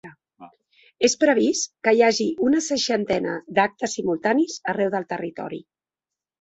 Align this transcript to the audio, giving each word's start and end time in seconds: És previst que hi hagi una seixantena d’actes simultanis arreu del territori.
És 1.07 1.15
previst 1.23 1.69
que 1.89 1.93
hi 1.97 2.01
hagi 2.07 2.27
una 2.49 2.63
seixantena 2.69 3.37
d’actes 3.61 3.97
simultanis 4.01 4.59
arreu 4.75 4.93
del 4.99 5.09
territori. 5.17 5.65